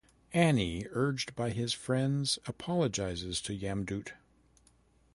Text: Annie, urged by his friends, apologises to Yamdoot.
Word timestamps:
Annie, 0.33 0.87
urged 0.93 1.35
by 1.35 1.51
his 1.51 1.73
friends, 1.73 2.39
apologises 2.47 3.39
to 3.41 3.53
Yamdoot. 3.55 4.13